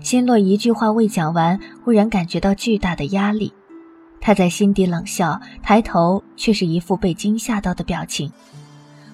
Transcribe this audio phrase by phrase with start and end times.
[0.00, 3.52] 心洛一句话未讲完，忽然感觉到巨大的压力。
[4.20, 8.32] 他在心底冷笑，抬头却是一副被惊吓到的表情。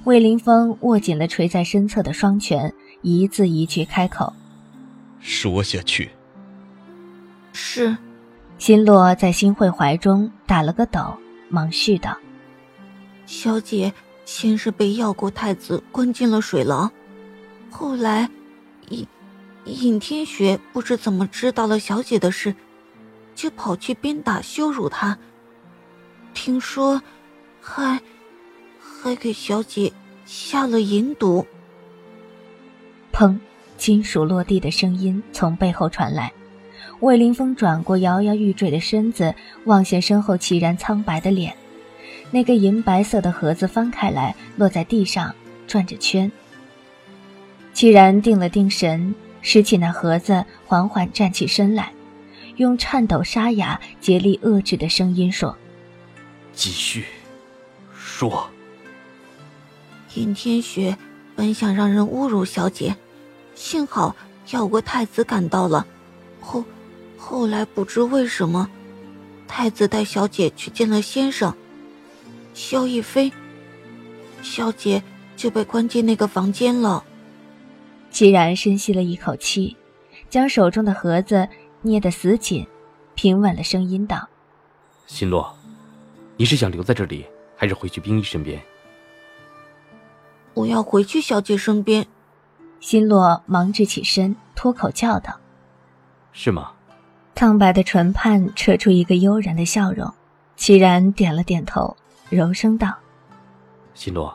[0.04, 4.32] 魏凌风握紧了垂在身侧的双拳，一字一句开口
[5.20, 6.10] ：“说下去。”
[7.53, 7.96] 是。
[8.57, 11.14] 心洛在新慧怀中打了个抖，
[11.48, 12.16] 忙续道
[13.27, 13.93] ：“小姐
[14.25, 16.89] 先是被药国太子关进了水牢，
[17.71, 18.30] 后来，
[18.91, 19.07] 尹
[19.64, 22.55] 尹天雪不知怎么知道了小姐的事。”
[23.34, 25.18] 就跑去鞭打羞辱她，
[26.34, 27.02] 听说
[27.60, 28.00] 还
[28.78, 29.92] 还给小姐
[30.24, 31.45] 下了银毒。
[33.12, 33.36] 砰！
[33.77, 36.33] 金属落地的声音从背后传来。
[37.00, 41.56] 魏凌风转过摇摇欲坠的身子，望向身后齐然苍白的脸。
[42.30, 45.34] 那个银白色的盒子翻开来，落在地上，
[45.66, 46.30] 转着圈。
[47.72, 49.12] 齐然定了定神，
[49.45, 51.93] 拾起那盒子，缓缓站起身来。
[52.57, 55.56] 用颤抖、沙哑、竭力遏制的声音说
[56.55, 57.05] ：“继续
[57.95, 58.48] 说。”
[60.14, 60.97] 尹天雪
[61.36, 62.97] 本想让人侮辱小姐，
[63.55, 64.17] 幸好
[64.51, 65.86] 药国太子赶到了。
[66.41, 66.64] 后
[67.19, 68.70] 后来不知为什么，
[69.47, 71.53] 太子带小姐去见了先生
[72.55, 73.33] 萧逸飞，
[74.42, 75.03] 小姐
[75.36, 77.05] 就被关进那个房间了。
[78.15, 79.77] 既然深吸了一口气，
[80.31, 81.48] 将手中的盒子。
[81.83, 82.67] 捏得死紧，
[83.15, 84.27] 平稳了声音道
[85.07, 85.55] ：“心洛，
[86.39, 87.27] 你是想留在这里，
[87.57, 88.59] 还是回去冰衣身边
[90.55, 92.07] ？”“我要回去小姐身边。”
[92.81, 95.39] 心洛忙直起身，脱口叫道
[96.33, 96.73] ：“是吗？”
[97.37, 100.11] 苍白的唇畔扯出一个悠然的笑容，
[100.57, 101.95] 齐然点了点头，
[102.31, 102.95] 柔声道
[103.92, 104.35] ：“心洛，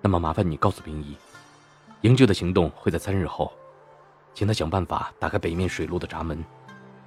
[0.00, 1.14] 那么麻烦你告诉冰衣，
[2.04, 3.52] 营救的行动会在三日后。”
[4.34, 6.44] 请他想办法打开北面水路的闸门，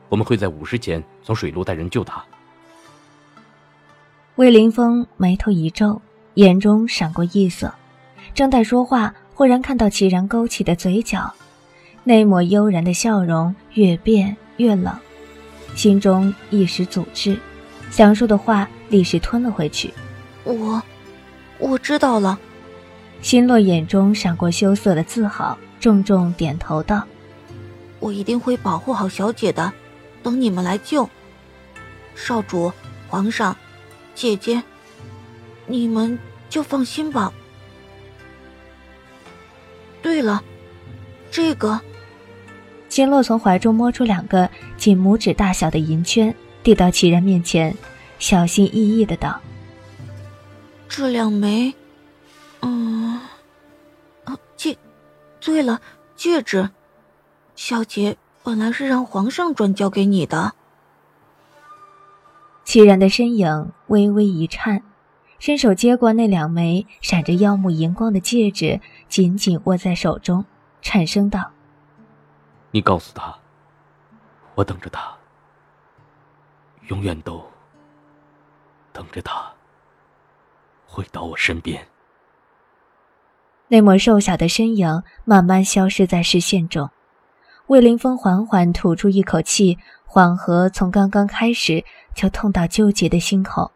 [0.08, 2.24] 我们会在午时前从水路带人救他。
[4.36, 6.02] 魏凌风眉头一皱，
[6.36, 7.74] 眼中闪过异色，
[8.34, 11.34] 正待说话，忽然看到齐然勾起的嘴角，
[12.06, 14.96] 那抹悠然的笑容越变越冷，
[15.76, 17.38] 心中一时阻滞，
[17.92, 19.94] 想说的话立时吞了回去。
[20.46, 20.82] 我，
[21.60, 22.40] 我知道了。
[23.22, 27.06] 心洛眼中闪过羞涩的自豪，重重点头道。
[28.00, 29.74] 我一定会保护好小姐的，
[30.22, 31.10] 等你们来救。
[32.16, 32.72] 少主、
[33.08, 33.56] 皇上、
[34.16, 34.62] 姐姐，
[35.66, 36.18] 你们
[36.50, 37.34] 就放心吧。
[40.02, 40.42] 对了，
[41.32, 41.80] 这个，
[42.88, 47.76] 金洛从怀中摸出两个仅拇指大小的银圈，递到齐然面前，
[48.20, 49.42] 小心翼翼的道
[50.88, 51.74] ：“这两枚，
[55.48, 55.80] 对了，
[56.18, 56.72] 戒指。”
[57.56, 60.54] 小姐本来是让皇上转交给你的。
[62.66, 64.84] 齐然的身影微微一颤，
[65.40, 70.44] 伸手接过那两枚闪着耀目银光的戒指，紧紧握在手中，
[70.82, 71.52] 颤声道
[72.72, 73.34] ：“你告诉他，
[74.56, 75.16] 我等着他，
[76.90, 77.42] 永远都
[78.92, 79.50] 等着他
[80.86, 81.88] 回到我身边。”
[83.70, 86.90] 那抹瘦小的身影慢慢消失在视线中。
[87.68, 91.84] 魏凌风缓缓吐出一口气，缓和从刚刚开始
[92.14, 93.72] 就痛到纠结的心口，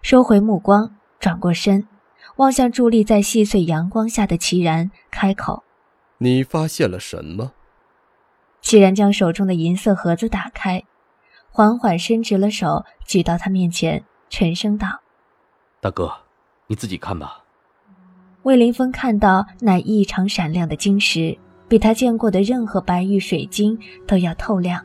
[0.00, 1.86] 收回目光，转过身，
[2.36, 5.62] 望向伫立在细碎阳光下的齐然，开口
[6.16, 7.52] ：“你发现了什么？”
[8.62, 10.82] 齐然将手中的银色盒子打开，
[11.50, 15.02] 缓缓伸直了手，举到他面前，沉声道
[15.82, 16.10] ：“大哥，
[16.68, 17.42] 你自己看吧。”
[18.46, 21.36] 魏凌风看到那异常闪亮的晶石。
[21.68, 23.76] 比他见过的任何白玉水晶
[24.06, 24.80] 都要透亮，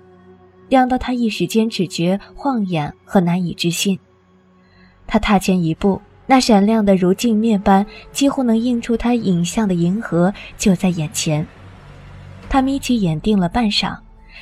[0.67, 3.99] 亮到他一时间只觉晃眼和难以置信。
[5.05, 11.45] 他踏前一步，那闪亮的如镜面般，几乎能映出他影像的银河就在眼前。
[12.49, 13.95] 他眯起眼定了半晌，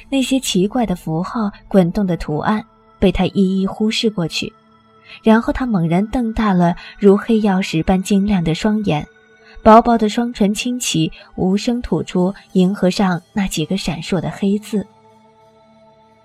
[0.09, 2.63] 那些奇怪的符号、滚动的图案
[2.99, 4.53] 被他一一忽视过去，
[5.23, 9.07] 然后他猛然瞪大了如黑曜石般晶亮的双眼。
[9.61, 14.87] 薄薄的双唇轻启，无声吐出银河上那几个闪烁的黑字。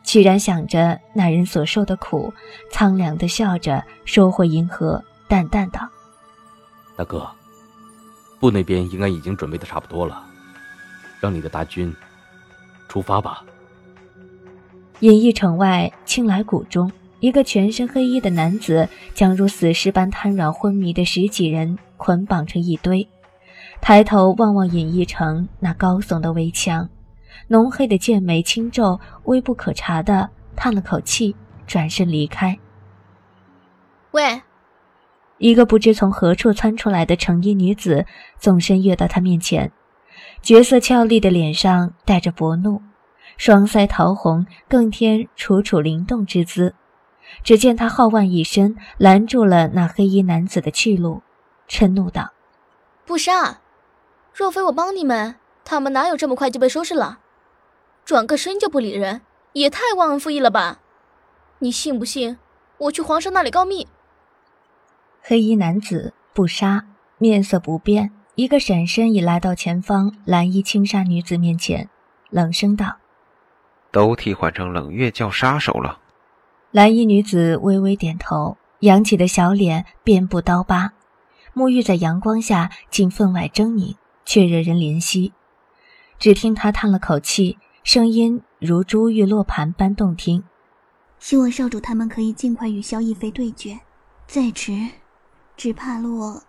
[0.05, 2.33] 居然想着那人所受的苦，
[2.71, 5.81] 苍凉的笑着收回银河，淡淡道
[6.95, 7.29] ：“大哥，
[8.39, 10.25] 部那边应该已经准备的差不多了，
[11.21, 11.93] 让你的大军
[12.89, 13.43] 出发吧。”
[15.01, 16.91] 隐逸城外青来谷中，
[17.25, 23.09] 一个全身黑衣的男子将如死尸般瘫软昏迷的十几人捆绑成一堆。
[23.81, 26.91] 抬头望望隐逸城那高耸的围墙，
[27.49, 31.35] 浓黑的剑眉轻皱，微不可察的叹了口气，
[31.67, 32.59] 转身离开。
[34.11, 34.43] 喂，
[35.39, 38.05] 一个不知从何处窜出来的成衣女子
[38.39, 39.73] 纵身跃到他面前，
[40.43, 42.83] 绝色俏丽的脸上带着薄怒，
[43.39, 46.75] 双腮桃红，更添楚楚灵动之姿。
[47.43, 51.23] 只见他皓腕一伸，拦住了那黑衣男子的去路，
[51.69, 52.33] 嗔怒道
[53.05, 53.59] ：“不杀！
[54.33, 57.19] 若非我帮你们，他们哪有这么快就被收拾了？
[58.05, 59.23] 转个身就不理人，
[59.53, 60.81] 也太忘恩负义了吧！
[61.61, 62.37] 你信不信
[62.79, 63.89] 我去皇上那里告密？”
[65.23, 66.85] 黑衣男子不杀，
[67.19, 71.89] 面色不变，一个闪身已来到前方蓝衣轻纱女子面前，
[72.29, 72.97] 冷声道
[73.91, 76.01] ：“都替换成冷月叫杀手了。”
[76.75, 80.93] 蓝衣女子微微点头，扬起的小脸遍布刀疤，
[81.55, 83.95] 沐浴在阳光下竟分外狰狞，
[84.25, 85.33] 却惹人怜惜。
[86.19, 90.43] 只听她叹了口气，声音如珠玉落盘般动听
[91.21, 93.79] ：“希望少主他们可以尽快与萧逸飞对决，
[94.27, 94.73] 再迟。”
[95.57, 96.43] 只怕洛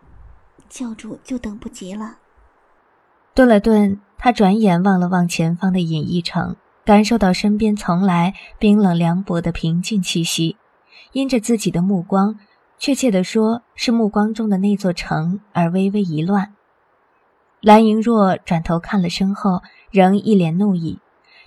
[0.68, 2.18] 教主就等不及了。
[3.36, 10.56] 顿了顿，他转眼望了望前方的隐逸城，感受到身边从来冰冷凉薄的平静气息，
[11.14, 12.40] 因着自己的目光，
[12.78, 16.54] 确切的说是目光中的那座城而微微一乱。
[17.60, 21.00] 蓝莹若转头看了身后仍一脸怒意、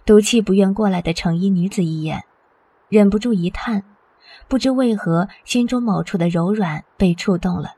[0.04, 2.24] 赌气不愿过来的成衣女子一眼，
[2.88, 3.84] 忍不住一叹。
[4.48, 7.74] 不知为何，心中某处的柔软被触动了，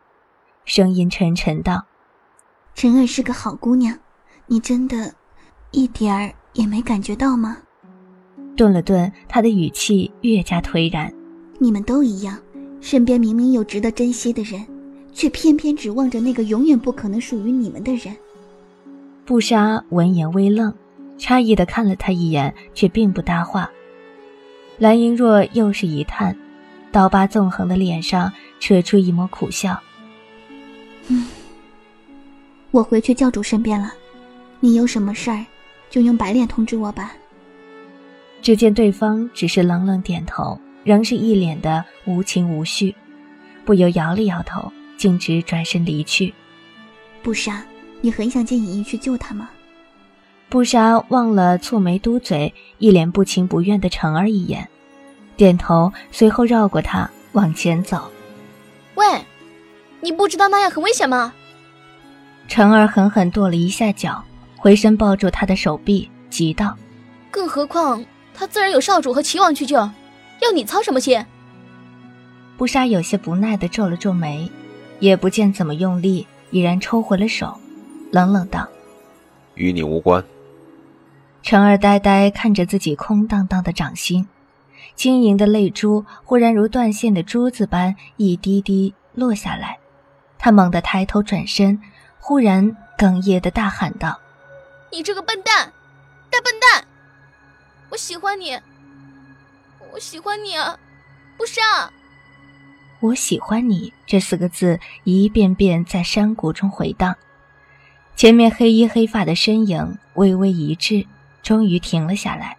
[0.64, 1.84] 声音沉沉道
[2.74, 3.98] ：“晨儿是个好姑娘，
[4.46, 5.14] 你真的，
[5.72, 7.56] 一点儿也没感觉到吗？”
[8.56, 11.12] 顿了顿，他的语气越加颓然
[11.58, 12.38] ：“你们都一样，
[12.81, 14.67] 身边明明有值得珍惜的人，
[15.12, 18.14] 却偏偏指望着那个永远不可能属于你们的人。”
[19.25, 20.75] 布莎闻言微愣，
[21.19, 23.70] 诧异的看了他一眼，却并不搭话。
[24.79, 26.37] 蓝莹若又是一叹。
[26.93, 29.79] 刀疤纵横的脸上扯出一抹苦笑。
[31.06, 31.25] 嗯，
[32.73, 33.93] 我回去教主身边了，
[34.58, 35.47] 你有什么事儿，
[35.90, 37.12] 就用白脸通知我吧。
[38.40, 42.94] 只见对方只是冷冷点头，仍是一脸的无情无绪，
[43.66, 46.32] 不由摇了摇头，径直转身离去。
[47.22, 47.62] 不杀，
[48.00, 49.50] 你很想见尹逸去救他吗？
[50.48, 54.66] 不杀望了蹙眉嘟嘴、一脸不情不愿的程儿一眼。
[55.37, 58.10] 点头，随后绕过他往前走。
[58.94, 59.04] 喂，
[60.00, 61.34] 你不知道那样很危险吗？
[62.48, 64.25] 程儿狠狠跺了一下脚，
[64.60, 66.76] 回身抱住他的手臂，急道
[67.32, 68.04] ：“更何况
[68.34, 71.24] 他自然有少主和齐王去救，要你操什么心？”
[72.58, 74.50] 不杀有些不耐的皱了皱眉，
[74.98, 77.58] 也不见怎么用力，已然抽回了手，
[78.12, 78.68] 冷冷道
[79.56, 80.22] ：“与你无关。”
[81.42, 84.28] 陈儿呆呆看着自己空荡荡的掌心。
[84.94, 89.78] 晶莹的泪珠忽然如断线的珠子般一滴滴落下来，
[90.38, 91.80] 他猛地抬头转身，
[92.18, 94.20] 忽然哽咽的大喊道
[94.92, 95.72] ：“你这个笨蛋，
[96.31, 96.84] 大笨蛋！
[97.90, 98.58] 我喜欢你，
[99.92, 100.78] 我喜欢你啊，
[101.37, 101.90] 不杀！
[103.00, 107.16] 我喜欢你。”这四个字一遍遍在山谷中回荡。
[108.16, 111.06] 前面黑衣黑发的身影微微一滞，
[111.42, 112.56] 终于停了下来。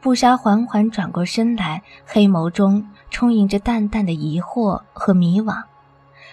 [0.00, 5.64] 布莎缓缓转过身来，黑眸中充盈着淡淡的疑惑和迷惘，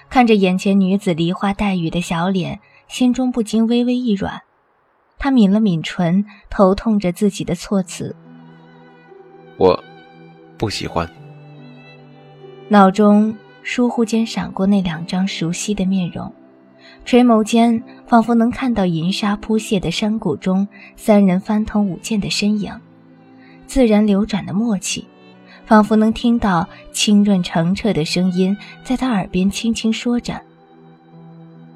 [0.09, 4.43] 看着眼前女子梨花带雨的小脸，心中不禁微微一软。
[5.25, 8.15] 他抿了抿唇，头痛着自己的措辞
[9.57, 9.83] ：“我，
[10.55, 11.09] 不喜欢。”
[12.69, 16.31] 脑中疏忽间闪过那两张熟悉的面容，
[17.05, 22.71] 垂眸间仿佛能看到银沙铺泻的山谷中三人翻腾舞剑的身影。
[23.65, 25.07] 自然流转的默契，
[25.65, 30.39] 仿佛能听到清润澄澈的声音在他耳边轻轻说着：“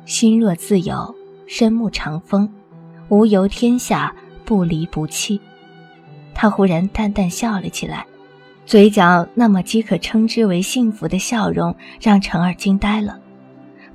[0.05, 1.15] 心若自由，
[1.47, 2.47] 身目长风，
[3.09, 5.39] 无由天下，不离不弃。”
[6.33, 8.05] 他忽然淡淡笑了起来，
[8.65, 13.19] 嘴角那么饥可称之为幸福的笑容让程儿惊呆了。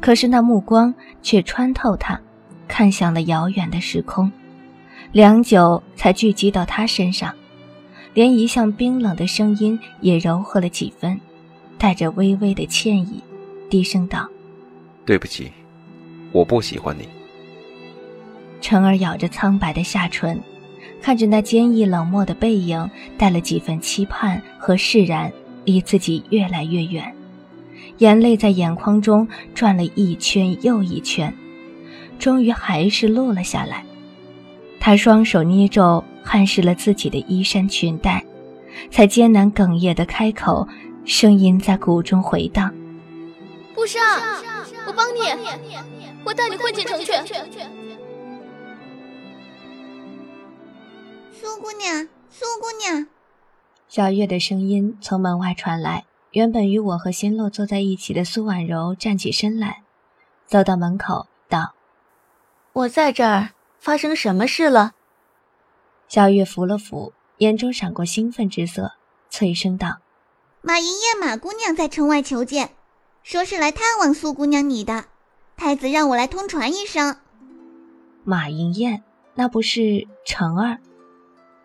[0.01, 2.21] 可是那目光却穿透他，
[2.69, 4.31] 看向了遥远的时空，
[5.13, 7.33] 良久才聚集到他身上。
[8.13, 11.19] 连一向冰冷的声音也柔和了几分，
[11.79, 13.21] 带着微微的歉意，
[13.71, 14.29] 低声道
[15.05, 15.51] ：“对不起，
[16.31, 17.09] 我不喜欢你。”
[18.65, 20.41] 晨儿咬着苍白的下唇，
[21.03, 25.31] 看着那坚毅冷漠的背影，带了几分期盼和释然，
[25.67, 27.15] 离自己越来越远，
[27.99, 31.31] 眼泪在眼眶中转了一圈又一圈，
[32.19, 33.85] 终于还是落了下来。
[34.81, 38.25] 他双手捏皱，汗湿了自己的衣衫裙带，
[38.91, 40.67] 才艰难哽咽的开口，
[41.05, 42.73] 声音在谷中回荡
[43.77, 44.01] ：“不杀，
[44.87, 45.21] 我帮你，
[46.25, 47.13] 我带你混进城去。”
[51.45, 53.07] 苏姑娘，苏姑娘，
[53.87, 56.07] 小月的声音从门外传来。
[56.31, 59.83] 原本与我和新洛坐在一起的苏婉柔站起身来，
[60.47, 61.75] 走到门口，道
[62.73, 64.95] ：“我在这儿，发生什么事了？”
[66.09, 68.93] 小月扶了扶，眼中闪过兴奋之色，
[69.29, 69.99] 脆声道
[70.65, 72.71] ：“马银燕马姑娘在城外求见，
[73.23, 75.05] 说是来探望苏姑娘你的，
[75.59, 77.19] 太子让我来通传一声。”
[78.25, 80.79] 马银燕，那不是成儿？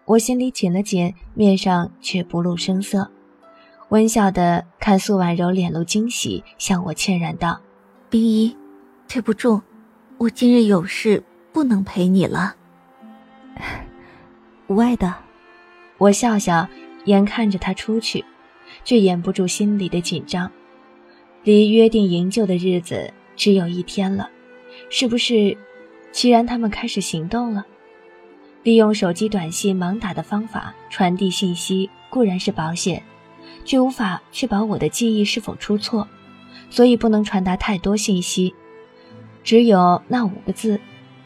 [0.10, 3.12] 我心里紧了紧，面上却不露声色。
[3.90, 7.62] 温笑的看苏婉柔脸露惊喜，向我歉然道
[8.10, 8.58] ：“冰姨，
[9.08, 9.62] 对不住，
[10.18, 11.24] 我今日有事
[11.54, 12.56] 不能陪你了。
[14.66, 15.14] ”无碍的，
[16.00, 16.68] 我笑笑，
[17.06, 18.26] 眼看着他出去，
[18.84, 20.52] 却掩不住心里的紧张。
[21.44, 24.28] 离约定营救的日子只有一天了，
[24.90, 25.56] 是不是？
[26.12, 27.64] 既然他们开始行动了，
[28.64, 33.02] 利用手机短信盲打的方法传递信息固然是保险。
[33.66, 36.08] 却无法确保我的记忆是否出错，
[36.72, 38.54] 所以不能传达太多信息。
[39.44, 40.80] 只有那五个字，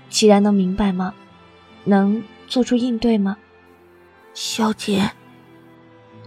[0.09, 1.13] 齐然能明白吗？
[1.85, 3.37] 能做出应对吗？
[4.33, 5.11] 小姐，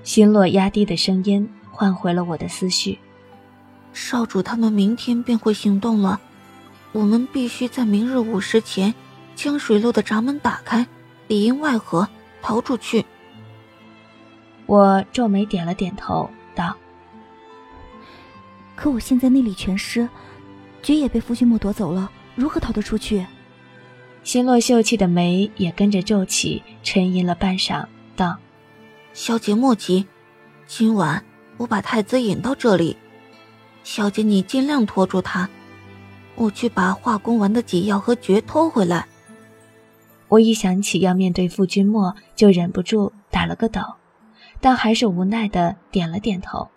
[0.04, 2.98] 心落压低的声音唤回了我的思绪。
[3.92, 6.20] 少主他们明天便会行动了，
[6.92, 8.94] 我们必须在明日午时前
[9.34, 10.86] 将水路的闸门打开，
[11.28, 12.08] 里应外合
[12.40, 13.04] 逃出去。
[14.66, 16.76] 我皱眉点了点头，道
[18.74, 20.08] ：“可我现在内力全失，
[20.82, 23.24] 绝也被夫君莫夺走了，如何逃得出去？”
[24.24, 28.36] 星落秀气的眉也跟着皱起，沉吟了半晌，道
[29.14, 30.04] ：“小姐莫急，
[30.66, 31.24] 今晚
[31.58, 32.96] 我把太子引到这里，
[33.84, 35.48] 小姐你尽量拖住他，
[36.34, 39.06] 我去把化工丸的解药和诀偷回来。”
[40.28, 43.80] 我一想起要面对傅君莫，就忍不住打了个抖。
[44.60, 46.68] 但还是无奈的点了点头。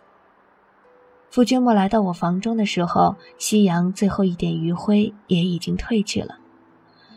[1.30, 6.36] 傅君莫来到我房中的时候，夕阳最后一点余晖也已经褪去了，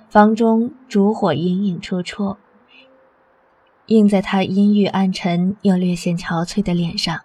[0.09, 2.37] 房中烛火隐隐绰绰，
[3.87, 7.21] 映在他阴郁暗沉又略显憔悴的脸上。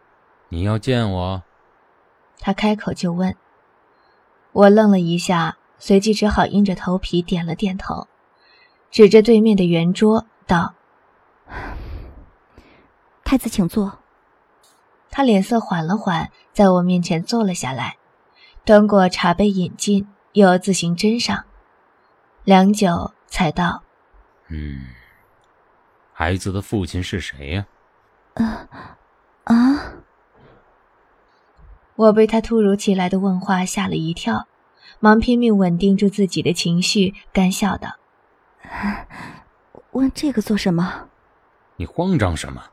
[0.50, 1.44] 你要见我？
[2.40, 3.36] 他开口就问。
[4.54, 8.08] 我愣了一下，随即只好硬着头皮点了点头，
[8.92, 10.74] 指着对面的圆桌道。
[13.24, 14.00] 太子，请坐。
[15.10, 17.98] 他脸色缓了缓，在我面前坐了下来，
[18.64, 21.46] 端过茶杯饮尽，又自行斟上。
[22.44, 23.84] 良久，才道
[24.48, 24.88] ：“嗯，
[26.14, 27.66] 孩子的父亲是谁呀
[28.36, 28.70] ？”“啊，
[29.46, 29.94] 啊！”
[31.98, 34.48] 我被他突如其来的问话吓了一跳，
[35.00, 37.98] 忙拼命稳定住自己的情绪，干笑道
[39.92, 41.10] ：“问这个做什么？
[41.78, 42.64] 你慌张什么？”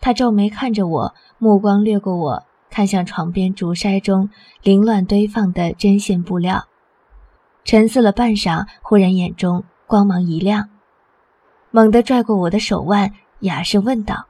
[0.00, 4.30] 他皱眉看着我，目光掠过我，看向床边竹筛中
[4.62, 6.66] 凌乱堆放的针线布料，
[7.64, 10.70] 沉思了半晌，忽然眼中光芒一亮，
[11.70, 14.26] 猛地拽过我的手腕，哑声问道：“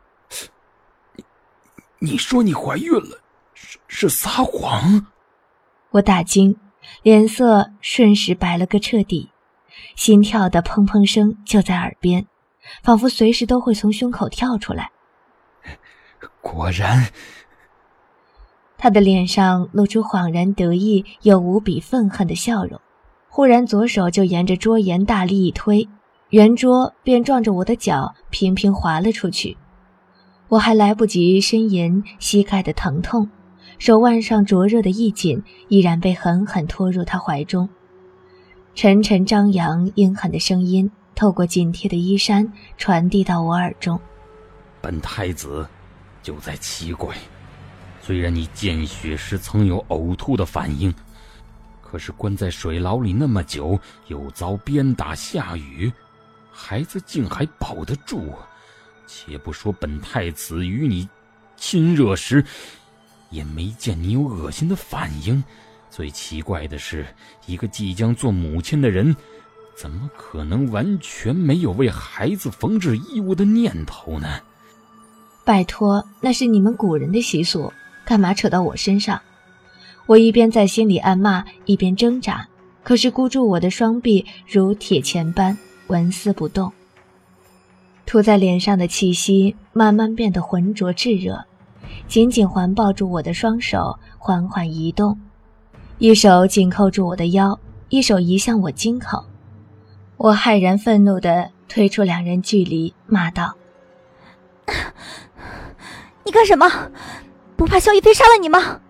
[1.16, 3.22] 你，你说你怀孕了，
[3.54, 5.06] 是是撒谎？”
[5.92, 6.58] 我大惊，
[7.02, 9.30] 脸色瞬时白了个彻底，
[9.96, 12.26] 心跳的砰砰声就在耳边，
[12.82, 14.90] 仿佛随时都会从胸口跳出来。
[16.40, 17.08] 果然，
[18.78, 22.80] 他的脸上露出恍然得意又无比愤恨的笑容。
[23.28, 25.88] 忽然，左手就沿着桌沿大力一推，
[26.30, 29.56] 圆桌便撞着我的脚，频频滑了出去。
[30.48, 33.30] 我还来不及呻吟膝盖的疼痛，
[33.78, 37.68] 手腕上灼热的一紧，依然被狠狠拖入他怀中。
[38.74, 44.00] 沉沉张扬、阴狠的声音透过紧贴的衣衫传递到我耳中
[44.80, 45.66] ：“本太子。”
[46.22, 47.16] 就在奇怪，
[48.00, 50.94] 虽然你见血时曾有呕吐的反应，
[51.82, 53.76] 可是关在水牢里那么久，
[54.06, 55.92] 又遭鞭打下雨，
[56.52, 58.32] 孩子竟还保得住。
[59.04, 61.08] 且不说本太子与你
[61.56, 62.44] 亲热时，
[63.30, 65.42] 也没见你有恶心的反应。
[65.92, 67.04] 最奇怪的是，
[67.44, 69.14] 一个即将做母亲的人，
[69.76, 74.40] 怎么可能完全没有为孩子缝制衣物的念头呢？
[75.44, 77.70] 拜托，那是你们古人的习俗，
[78.06, 79.20] 干嘛扯到我身上？
[80.06, 82.48] 我一边在心里暗骂，一边挣扎，
[82.82, 85.58] 可是箍住我的双臂如铁钳般
[85.88, 86.72] 纹丝不动。
[88.06, 91.44] 涂在脸上的气息慢慢变得浑浊炙热，
[92.08, 95.20] 紧紧环抱住我的双手缓缓移动，
[95.98, 97.58] 一手紧扣住我的腰，
[97.88, 99.24] 一手移向我襟口。
[100.16, 103.54] 我骇然愤怒地推出两人距离，骂道
[106.24, 106.68] ：“你干什么？
[107.56, 108.80] 不怕萧逸飞杀了你吗？”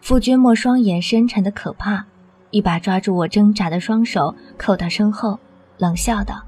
[0.00, 2.04] 傅君莫双眼深沉的可怕，
[2.50, 5.38] 一把抓住我挣扎的双手，扣到身后，
[5.78, 6.42] 冷笑道：“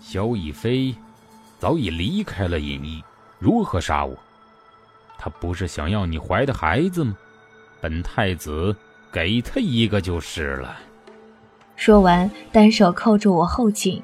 [0.00, 0.94] 萧逸飞。”
[1.58, 3.04] 早已离开了隐逸，
[3.38, 4.16] 如何杀我？
[5.18, 7.14] 他不是想要你怀的孩子吗？
[7.82, 8.74] 本太子
[9.12, 10.76] 给他一个就是了。
[11.76, 14.02] 说完，单手扣住我后颈，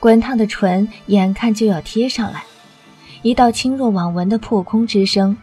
[0.00, 2.44] 滚烫的唇眼看就要贴上来。
[3.22, 5.36] 一道轻若网纹的破空之声，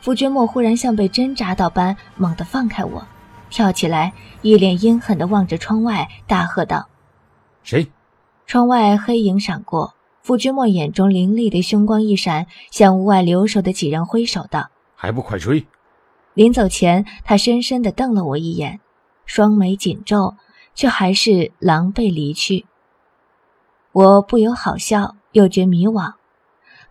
[0.00, 3.06] 傅君莫忽然像被针扎到般猛地放开我，
[3.50, 6.88] 跳起来，一脸阴狠地望着窗外，大喝道
[7.64, 7.88] ：“谁？”
[8.46, 9.94] 窗外黑影闪过。
[10.22, 15.66] 傅君莫眼中凌厉的凶光一闪，向屋外留守的几人挥手道：“还不快追！”
[16.34, 18.80] 临走前，他深深地瞪了我一眼，
[19.24, 20.34] 双眉紧皱，
[20.74, 22.66] 却还是狼狈离去。
[23.92, 26.14] 我不由好笑，又觉迷惘。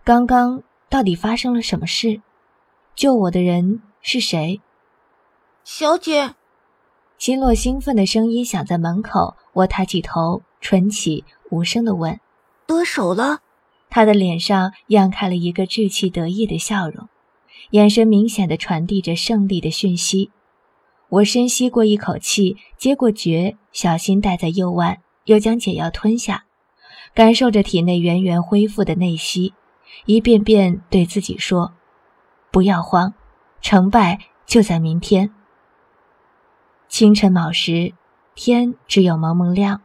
[0.02, 2.22] 刚刚到底发生了什么事？
[2.94, 4.60] 救我的人是谁？
[5.62, 6.34] 小姐，
[7.18, 9.36] 心落兴奋的声音响在门口。
[9.52, 12.18] 我抬起头，唇起，无声地问。
[12.66, 13.40] 得手了，
[13.90, 17.08] 他的脸上漾开了一个稚气得意的笑容，
[17.74, 20.30] 眼神明显的传递着胜利的讯息。
[21.08, 26.44] 我深吸过一口气，接过诀，小心戴在右腕，又将解药吞下，
[27.14, 29.54] 感受着体内源源恢复的内息，
[30.06, 31.72] 一遍遍对自己说
[32.52, 33.12] ：“不要慌，
[33.60, 35.30] 成败就在明天。”
[36.88, 37.92] 清晨卯时，
[38.36, 39.80] 天只有蒙蒙亮。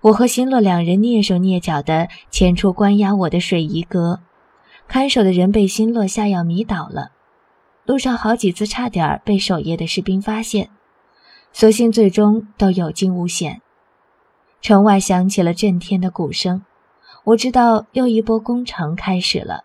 [0.00, 4.20] 我和新洛两人蹑手蹑脚地潜出关押我的水仪阁，
[4.92, 7.12] 看守的人被新落下药迷倒了。
[7.84, 10.68] 路上好几次差点被守夜的士兵发现，
[11.52, 13.62] 所幸最终都有惊无险。
[14.60, 16.64] 城外响起了震天的鼓声，
[17.22, 19.62] 我知道又一波攻城开始了。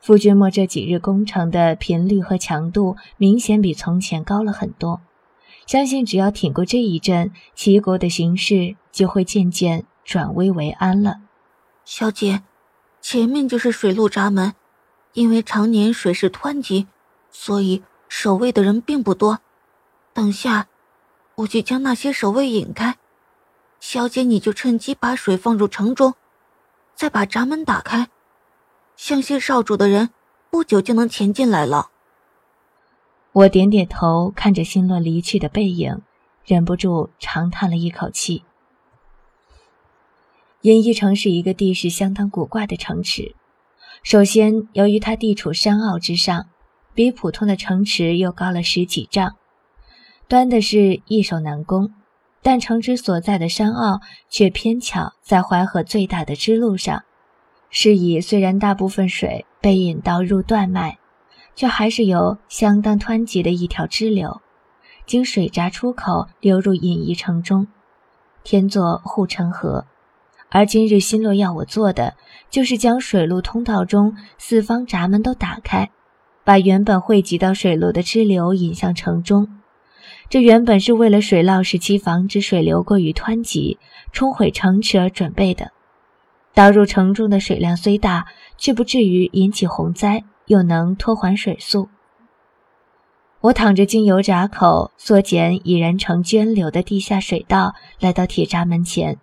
[0.00, 5.00] 傅君莫这几日攻城的频率和强度明显比从前高了很多。
[5.64, 11.18] 相信只要挺过这一阵，齐国的形势就会渐渐转危为安了。
[11.84, 12.42] 小姐，
[13.02, 14.54] 前面就是水路闸门，
[15.12, 16.86] 因为常年水势湍急，
[17.32, 19.40] 所以守卫的人并不多。
[20.14, 20.68] 等下，
[21.34, 22.96] 我去将那些守卫引开，
[23.80, 26.14] 小姐你就趁机把水放入城中，
[26.94, 28.08] 再把闸门打开，
[28.96, 30.10] 相信少主的人
[30.48, 31.90] 不久就能潜进来了。
[33.32, 36.02] 我点点头，看着新洛离去的背影，
[36.44, 38.44] 忍不住长叹了一口气。
[40.62, 43.34] 银翼城是一个地势相当古怪的城池。
[44.02, 46.46] 首先，由于它地处山坳之上，
[46.94, 49.34] 比普通的城池又高了十几丈，
[50.28, 51.92] 端的是易守难攻。
[52.42, 57.04] 但城池所在的山坳却偏巧在淮河最大的支路上，
[57.68, 60.98] 是以虽然大部分水被引到入断脉。
[61.54, 64.40] 却还是有相当湍急的一条支流，
[65.04, 67.66] 经水闸出口流入隐逸城中，
[68.42, 69.84] 天作护城河。
[70.52, 72.14] 而今日新洛要我做的，
[72.50, 75.90] 就是将水路通道中四方闸门都打开，
[76.44, 79.48] 把原本汇集到水路的支流引向城中。
[80.28, 83.78] 这原本是为了水涝时期防止水流过于湍急，
[84.12, 85.72] 冲毁城池而准备的。
[86.54, 88.26] 导入城中的水量虽大，
[88.58, 90.24] 却不至于引起洪灾。
[90.46, 91.88] 又能拖缓水速。
[93.40, 99.18] 我躺着经由闸口缩减已然成涓流的地下水道，来到铁闸门前。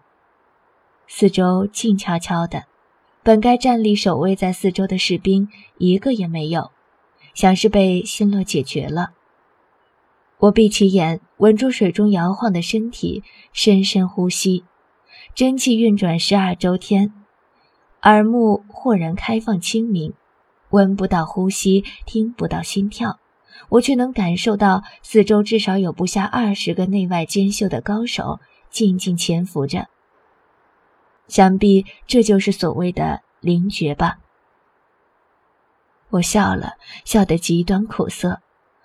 [1.12, 2.66] 四周静悄悄的，
[3.24, 6.70] 本该站立守卫在四周的士兵一个也没有，
[7.34, 9.10] 像是被新洛解决了。
[10.38, 14.64] 我闭起眼，稳住水中摇晃的身体，深深呼吸，
[15.34, 17.12] 真气运转十二周天，
[18.04, 20.14] 耳目豁然开放，清明。
[20.70, 23.18] 闻不到呼吸，听不到心跳，
[23.70, 29.88] 我却能感受到四周至少有不下二十个内外兼修的高手静静潜伏着。
[31.30, 34.18] 想必这就是所谓的灵觉吧。
[36.10, 36.74] 我笑了
[37.06, 38.42] 笑得极端苦涩，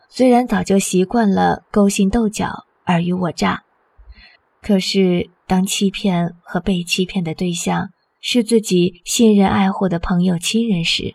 [0.09, 3.65] 虽然早就习惯了勾心斗角、尔虞我诈，
[4.63, 11.15] 可是当欺骗和被欺骗的对象是自己信任爱护的朋友、亲人时，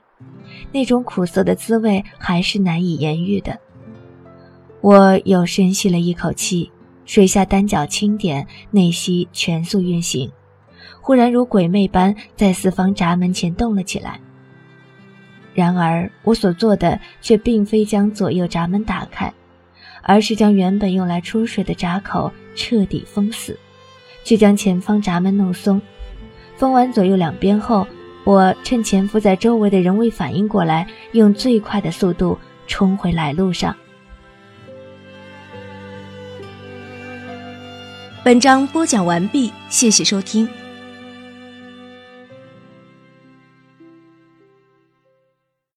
[0.72, 3.60] 那种苦涩的滋味还是难以言喻的。
[4.82, 6.72] 我又深吸了一口气，
[7.06, 10.32] 水下单脚轻点，内息全速运行。
[11.02, 14.20] 忽然如鬼魅般在四方闸门前动了起来。
[15.54, 19.34] 然而我所做的却并非将左右闸门打开，
[20.02, 23.58] 而是将原本用来出水的闸口彻底封死，
[24.24, 25.82] 却将前方闸门弄松。
[26.56, 27.86] 封完左右两边后，
[28.24, 32.38] 我趁潜伏在周围的人未反应过来，用最快的速度
[32.68, 33.76] 冲回来路上。
[38.24, 40.48] 本章播讲完毕，谢谢收听。